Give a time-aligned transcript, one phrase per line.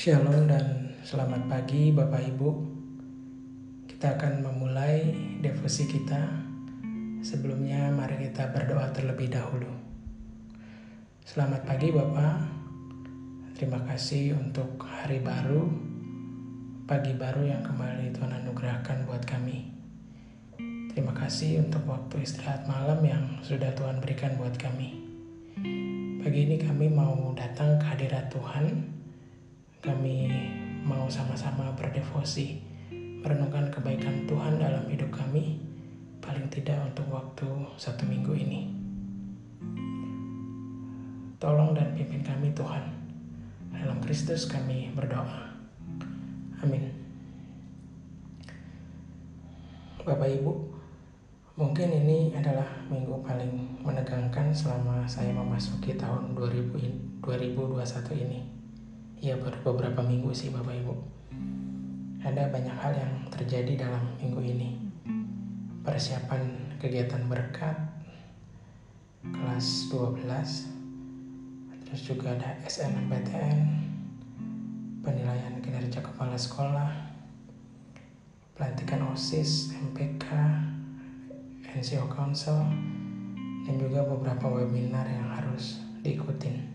[0.00, 2.48] Shalom dan selamat pagi Bapak Ibu.
[3.84, 5.12] Kita akan memulai
[5.44, 6.24] devosi kita.
[7.20, 9.68] Sebelumnya mari kita berdoa terlebih dahulu.
[11.20, 12.32] Selamat pagi Bapak.
[13.52, 15.68] Terima kasih untuk hari baru,
[16.88, 19.68] pagi baru yang kembali Tuhan anugerahkan buat kami.
[20.96, 24.96] Terima kasih untuk waktu istirahat malam yang sudah Tuhan berikan buat kami.
[26.24, 28.96] Pagi ini kami mau datang ke hadirat Tuhan
[29.80, 30.28] kami
[30.84, 32.60] mau sama-sama berdevosi,
[33.24, 35.56] merenungkan kebaikan Tuhan dalam hidup kami,
[36.20, 37.48] paling tidak untuk waktu
[37.80, 38.68] satu minggu ini.
[41.40, 42.92] Tolong dan pimpin kami Tuhan.
[43.72, 45.48] Dalam Kristus kami berdoa.
[46.60, 46.92] Amin.
[50.04, 50.52] Bapak Ibu,
[51.56, 58.59] mungkin ini adalah minggu paling menegangkan selama saya memasuki tahun 2000, 2021 ini
[59.20, 60.96] ya baru beberapa minggu sih Bapak Ibu.
[62.24, 64.80] Ada banyak hal yang terjadi dalam minggu ini.
[65.84, 67.76] Persiapan kegiatan berkat
[69.20, 70.24] kelas 12
[71.84, 73.58] terus juga ada SNMPTN
[75.04, 76.88] penilaian kinerja kepala sekolah
[78.56, 80.24] pelantikan OSIS, MPK,
[81.76, 82.64] NCO Council
[83.68, 86.69] dan juga beberapa webinar yang harus diikutin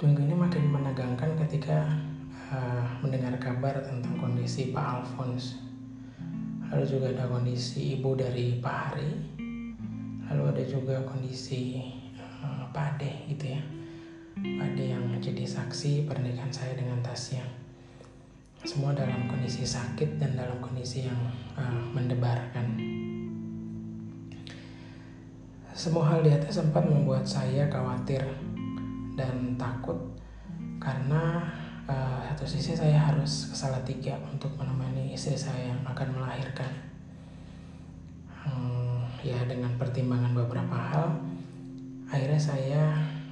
[0.00, 1.84] minggu ini makin menegangkan ketika
[2.48, 5.60] uh, mendengar kabar tentang kondisi Pak Alphonse.
[6.72, 9.10] Lalu juga ada kondisi ibu dari Pak Hari.
[10.32, 11.76] Lalu ada juga kondisi
[12.16, 13.60] uh, Pak Ade gitu ya.
[14.40, 17.44] Pak Ade yang menjadi saksi pernikahan saya dengan Tasya.
[18.64, 21.20] Semua dalam kondisi sakit dan dalam kondisi yang
[21.52, 22.80] uh, mendebarkan.
[25.76, 28.22] Semua hal di atas sempat membuat saya khawatir
[29.18, 29.96] dan takut
[30.82, 31.46] karena
[31.86, 33.56] uh, satu sisi saya harus ke
[33.86, 36.70] tiga untuk menemani istri saya yang akan melahirkan.
[38.42, 41.14] Hmm, ya dengan pertimbangan beberapa hal,
[42.10, 42.82] akhirnya saya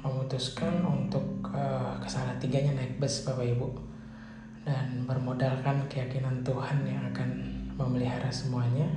[0.00, 2.08] memutuskan untuk uh, ke
[2.40, 3.68] tiganya naik bus Bapak Ibu
[4.64, 7.30] dan bermodalkan keyakinan Tuhan yang akan
[7.76, 8.88] memelihara semuanya.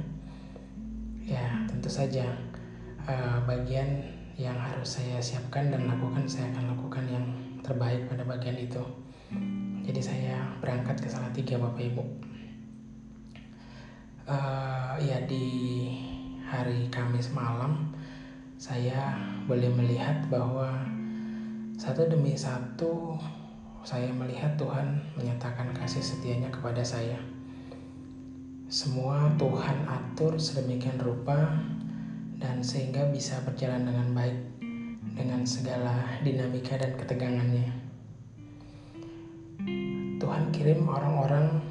[1.27, 2.23] Ya tentu saja
[3.03, 3.99] uh, bagian
[4.37, 7.25] yang harus saya siapkan dan lakukan saya akan lakukan yang
[7.65, 8.79] terbaik pada bagian itu.
[9.81, 11.09] Jadi saya berangkat ke
[11.41, 12.03] tiga Bapak Ibu.
[14.27, 15.47] Uh, ya di
[16.45, 17.89] hari Kamis malam
[18.61, 19.17] saya
[19.49, 20.69] boleh melihat bahwa
[21.79, 23.17] satu demi satu
[23.87, 27.17] saya melihat Tuhan menyatakan kasih setianya kepada saya.
[28.67, 31.55] Semua Tuhan atur sedemikian rupa
[32.37, 34.37] dan sehingga bisa berjalan dengan baik
[35.17, 37.69] dengan segala dinamika dan ketegangannya.
[40.17, 41.61] Tuhan kirim orang-orang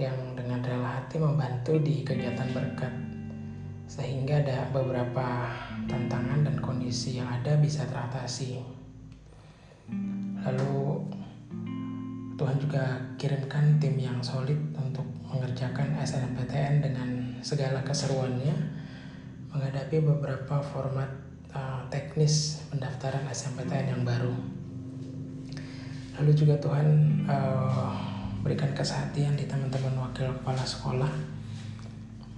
[0.00, 2.92] yang dengan rela hati membantu di kegiatan berkat
[3.84, 5.52] sehingga ada beberapa
[5.86, 8.64] tantangan dan kondisi yang ada bisa teratasi.
[10.44, 11.04] Lalu
[12.34, 12.84] Tuhan juga
[13.20, 17.08] kirimkan tim yang solid untuk mengerjakan SNMPTN dengan
[17.44, 18.83] segala keseruannya
[19.54, 21.06] menghadapi beberapa format
[21.54, 24.34] uh, teknis pendaftaran SMPTN yang baru.
[26.18, 26.86] Lalu juga Tuhan
[27.30, 27.94] uh,
[28.42, 31.12] berikan kesehatan di teman-teman wakil kepala sekolah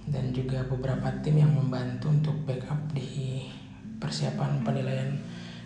[0.07, 3.43] dan juga beberapa tim yang membantu untuk backup di
[3.99, 5.19] persiapan penilaian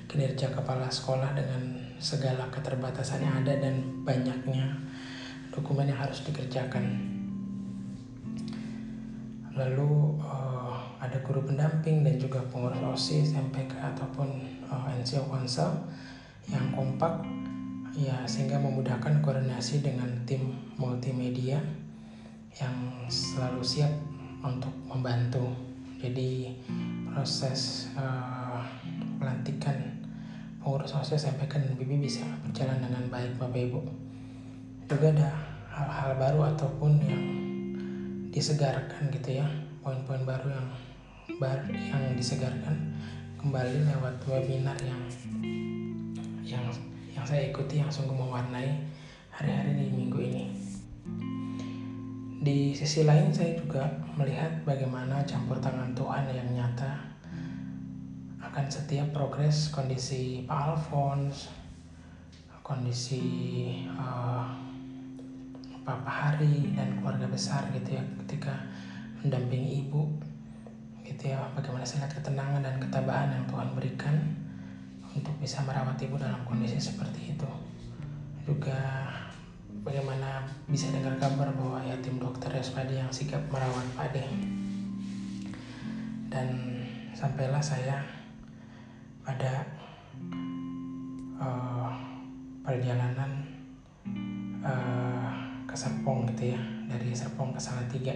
[0.09, 4.75] kinerja kepala sekolah dengan segala keterbatasan yang ada dan banyaknya
[5.53, 6.83] dokumen yang harus dikerjakan.
[9.53, 10.50] Lalu uh,
[11.01, 14.29] ada guru pendamping dan juga pengurus OSIS, MPK ataupun
[14.69, 15.73] uh, eh, NCO Council
[16.45, 17.25] yang kompak
[17.97, 21.57] ya sehingga memudahkan koordinasi dengan tim multimedia
[22.61, 22.75] yang
[23.09, 23.89] selalu siap
[24.45, 25.49] untuk membantu.
[25.97, 26.53] Jadi
[27.09, 28.61] proses uh,
[29.17, 29.77] pelantikan
[30.61, 33.79] pengurus OSIS, MPK dan BB bisa berjalan dengan baik Bapak Ibu.
[34.85, 35.29] Juga ada
[35.73, 37.25] hal-hal baru ataupun yang
[38.29, 39.45] disegarkan gitu ya,
[39.81, 40.67] poin-poin baru yang
[41.41, 42.93] bar yang disegarkan
[43.41, 45.01] kembali lewat webinar yang
[46.45, 46.61] yang
[47.09, 48.69] yang saya ikuti yang sungguh mewarnai
[49.33, 50.45] hari-hari di minggu ini.
[52.45, 57.09] Di sisi lain saya juga melihat bagaimana campur tangan Tuhan yang nyata
[58.37, 61.49] akan setiap progres kondisi Pak Alphonse,
[62.61, 63.25] kondisi
[63.97, 64.45] uh,
[65.81, 68.53] Papa Hari dan keluarga besar gitu ya ketika
[69.25, 70.29] mendampingi ibu
[71.11, 74.15] gitu ya bagaimana saya ketenangan dan ketabahan yang Tuhan berikan
[75.11, 77.49] untuk bisa merawat ibu dalam kondisi seperti itu.
[78.47, 79.11] Juga
[79.83, 84.23] bagaimana bisa dengar kabar bahwa ya tim dokter Respadi yang sikap merawat Pak Ade
[86.31, 86.47] dan
[87.11, 87.99] sampailah saya
[89.21, 89.67] pada
[91.35, 91.91] uh,
[92.63, 93.43] perjalanan
[94.63, 95.31] uh,
[95.67, 98.15] ke Serpong gitu ya dari Serpong ke Salatiga.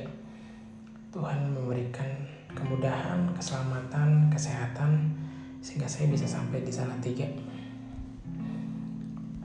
[1.11, 2.07] Tuhan memberikan
[2.55, 5.11] kemudahan, keselamatan, kesehatan
[5.59, 7.27] sehingga saya bisa sampai di Salatiga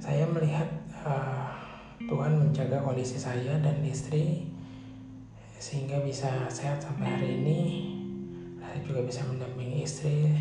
[0.00, 0.66] saya melihat
[1.04, 1.52] uh,
[2.00, 4.48] Tuhan menjaga kondisi saya dan istri
[5.60, 7.60] sehingga bisa sehat sampai hari ini.
[8.58, 10.32] Saya juga bisa mendampingi istri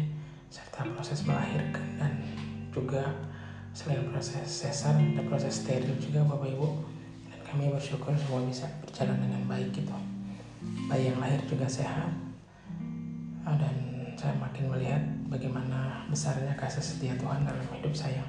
[0.48, 2.24] serta proses melahirkan dan
[2.71, 3.13] juga
[3.75, 6.68] selain proses sesar ada proses steril juga Bapak Ibu.
[7.27, 9.94] Dan kami bersyukur semua bisa berjalan dengan baik gitu.
[10.88, 12.29] Bayi yang lahir juga sehat
[13.45, 13.75] dan
[14.19, 15.00] saya makin melihat
[15.31, 18.19] bagaimana besarnya kasih setia Tuhan dalam hidup saya.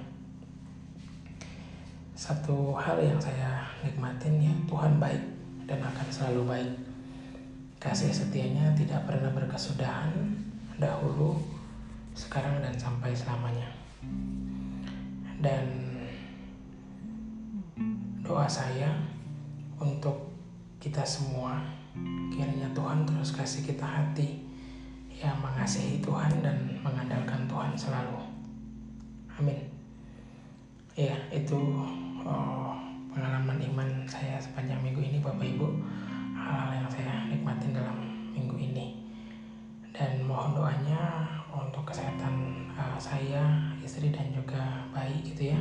[2.15, 5.25] Satu hal yang saya nikmatin ya Tuhan baik
[5.67, 6.73] dan akan selalu baik.
[7.81, 10.15] Kasih setianya tidak pernah berkesudahan
[10.79, 11.43] dahulu
[12.15, 13.67] sekarang dan sampai selamanya.
[15.41, 15.67] Dan
[18.23, 18.95] doa saya
[19.81, 20.31] untuk
[20.79, 21.59] kita semua.
[22.31, 24.50] Kiranya Tuhan terus kasih kita hati
[25.21, 28.25] yang mengasihi Tuhan dan mengandalkan Tuhan selalu.
[29.37, 29.61] Amin.
[30.97, 31.61] Ya itu
[32.25, 32.73] oh,
[33.13, 35.69] pengalaman iman saya sepanjang minggu ini Bapak Ibu.
[36.33, 38.01] Hal-hal yang saya nikmatin dalam
[38.33, 38.97] minggu ini.
[39.93, 45.61] Dan mohon doanya untuk kesehatan uh, saya istri dan juga bayi gitu ya.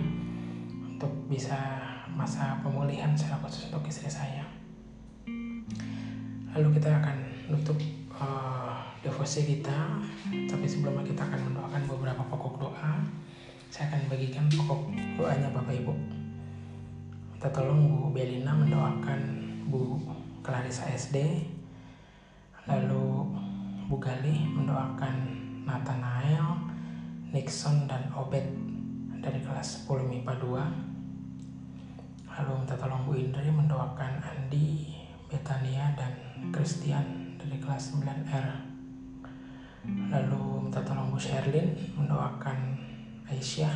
[0.87, 4.47] Untuk bisa masa pemulihan secara khusus untuk istri saya.
[6.55, 7.17] Lalu kita akan
[7.51, 7.79] nutup
[9.29, 10.01] devosi kita
[10.49, 12.97] tapi sebelumnya kita akan mendoakan beberapa pokok doa
[13.69, 14.89] saya akan bagikan pokok
[15.21, 15.93] doanya Bapak Ibu.
[17.37, 19.21] Kita tolong Bu Belina mendoakan
[19.69, 20.01] Bu
[20.41, 21.45] Clarissa SD
[22.65, 23.29] lalu
[23.85, 25.13] Bu Galih mendoakan
[25.61, 26.65] Nathanael
[27.29, 28.49] Nixon dan Obed
[29.21, 34.89] dari kelas 10 MIPA 2 lalu minta tolong Bu Indri mendoakan Andi
[35.29, 36.17] Betania dan
[36.49, 38.68] Christian dari kelas 9R
[40.09, 42.77] lalu minta tolong Bu Sherlin mendoakan
[43.29, 43.71] Aisyah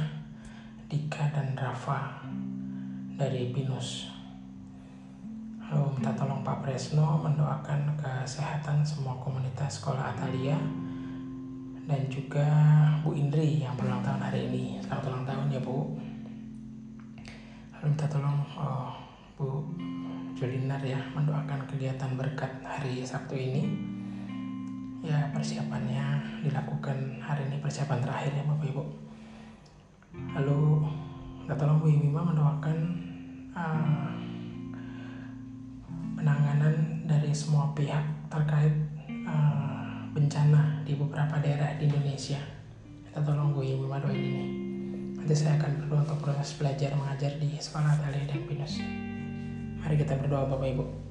[0.89, 2.21] Dika dan Rafa
[3.17, 4.09] dari Binus.
[5.57, 10.57] Lalu minta tolong Pak Presno mendoakan kesehatan semua komunitas sekolah Atalia
[11.83, 12.45] dan juga
[13.01, 14.77] Bu Indri yang berulang tahun hari ini.
[14.85, 15.77] Selamat ulang tahun ya Bu.
[17.73, 18.93] Lalu minta tolong oh,
[19.35, 19.65] Bu
[20.37, 23.63] Jolinar ya mendoakan kegiatan berkat hari Sabtu ini.
[25.03, 28.83] Ya persiapannya dilakukan hari ini persiapan terakhir ya Bapak Ibu.
[30.31, 30.61] Lalu
[31.43, 32.77] minta tolong Bu Imima mendoakan
[33.51, 34.07] uh,
[36.15, 37.99] penanganan dari semua pihak
[38.31, 38.71] terkait
[39.27, 42.39] uh, bencana di beberapa daerah di Indonesia.
[43.03, 44.45] Kita tolong gue Mima doain ini.
[45.19, 48.79] Nanti saya akan berdoa untuk proses belajar mengajar di sekolah Tali dan Pinus.
[49.83, 51.02] Mari kita berdoa Bapak Ibu.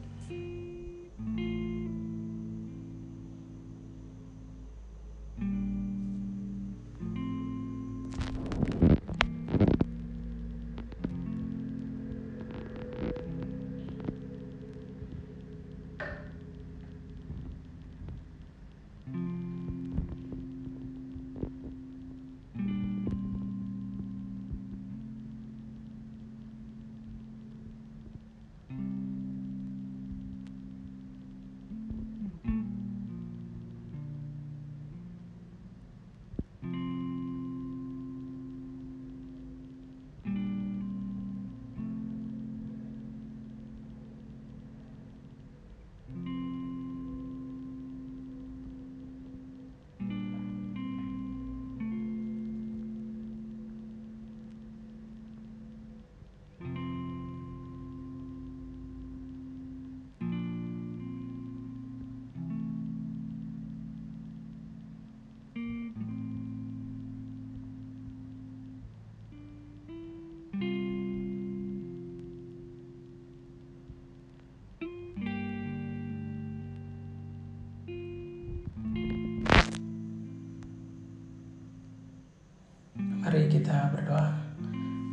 [83.63, 84.27] Kita berdoa.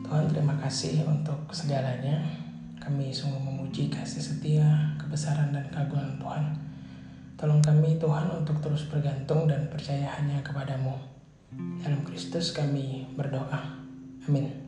[0.02, 2.18] Tuhan terima kasih untuk segalanya.
[2.82, 4.66] Kami sungguh memuji kasih setia,
[4.98, 6.58] kebesaran dan keagungan Tuhan.
[7.38, 10.98] Tolong kami Tuhan untuk terus bergantung dan percaya hanya kepadamu.
[11.86, 13.86] Dalam Kristus kami berdoa.
[14.26, 14.59] Amin.